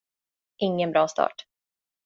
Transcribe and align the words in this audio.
Ingen 0.69 0.91
bra 0.93 1.05
start. 1.07 1.45